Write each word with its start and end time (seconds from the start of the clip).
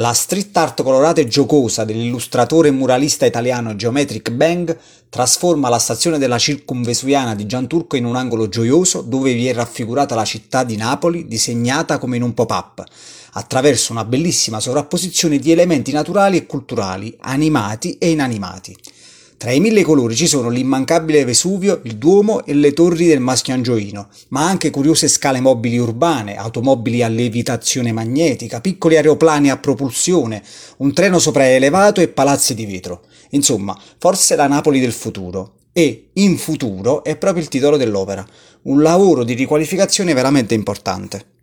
La 0.00 0.12
street 0.12 0.56
art 0.56 0.84
colorata 0.84 1.20
e 1.20 1.26
giocosa 1.26 1.84
dell'illustratore 1.84 2.68
e 2.68 2.70
muralista 2.70 3.26
italiano 3.26 3.74
Geometric 3.74 4.30
Bang 4.30 4.78
trasforma 5.08 5.68
la 5.68 5.80
stazione 5.80 6.18
della 6.18 6.38
circumvesuviana 6.38 7.34
di 7.34 7.46
Gianturco 7.46 7.96
in 7.96 8.04
un 8.04 8.14
angolo 8.14 8.48
gioioso 8.48 9.02
dove 9.02 9.32
vi 9.34 9.48
è 9.48 9.52
raffigurata 9.52 10.14
la 10.14 10.24
città 10.24 10.62
di 10.62 10.76
Napoli 10.76 11.26
disegnata 11.26 11.98
come 11.98 12.14
in 12.14 12.22
un 12.22 12.32
pop-up, 12.32 12.84
attraverso 13.32 13.90
una 13.90 14.04
bellissima 14.04 14.60
sovrapposizione 14.60 15.40
di 15.40 15.50
elementi 15.50 15.90
naturali 15.90 16.36
e 16.36 16.46
culturali, 16.46 17.16
animati 17.18 17.98
e 17.98 18.10
inanimati. 18.10 18.76
Tra 19.38 19.52
i 19.52 19.60
mille 19.60 19.84
colori 19.84 20.16
ci 20.16 20.26
sono 20.26 20.48
l'immancabile 20.48 21.24
Vesuvio, 21.24 21.78
il 21.84 21.96
Duomo 21.96 22.44
e 22.44 22.54
le 22.54 22.72
torri 22.72 23.06
del 23.06 23.20
Maschio 23.20 23.54
Angioino, 23.54 24.08
ma 24.30 24.44
anche 24.44 24.70
curiose 24.70 25.06
scale 25.06 25.38
mobili 25.38 25.78
urbane, 25.78 26.34
automobili 26.34 27.04
a 27.04 27.08
levitazione 27.08 27.92
magnetica, 27.92 28.60
piccoli 28.60 28.96
aeroplani 28.96 29.48
a 29.48 29.56
propulsione, 29.56 30.42
un 30.78 30.92
treno 30.92 31.20
sopraelevato 31.20 32.00
e 32.00 32.08
palazzi 32.08 32.52
di 32.52 32.66
vetro. 32.66 33.02
Insomma, 33.30 33.80
forse 33.98 34.34
la 34.34 34.48
Napoli 34.48 34.80
del 34.80 34.90
futuro. 34.90 35.52
E 35.72 36.08
in 36.14 36.36
futuro 36.36 37.04
è 37.04 37.16
proprio 37.16 37.40
il 37.44 37.48
titolo 37.48 37.76
dell'opera, 37.76 38.26
un 38.62 38.82
lavoro 38.82 39.22
di 39.22 39.34
riqualificazione 39.34 40.14
veramente 40.14 40.54
importante. 40.54 41.37